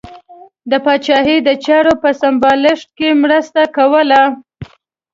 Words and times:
د 0.71 0.73
پاچاهۍ 0.85 1.37
د 1.43 1.49
چارو 1.65 1.93
په 2.03 2.09
سمبالښت 2.21 2.87
کې 2.97 3.09
مرسته 3.23 3.61
کوله. 3.75 4.21